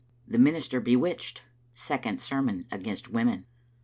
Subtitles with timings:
[0.27, 1.41] THE MINISTER BfiWITCH ED—
[1.75, 3.45] SECOND SERMON AGAINST WOMEN.